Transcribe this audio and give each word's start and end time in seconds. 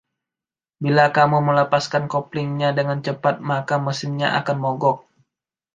Bila 0.83 1.05
kamu 1.17 1.37
melepaskan 1.47 2.03
koplingnya 2.13 2.69
dengan 2.79 2.99
cepat, 3.05 3.35
maka 3.49 3.75
mesinnya 3.85 4.29
akan 4.39 4.57
mogok. 4.65 4.97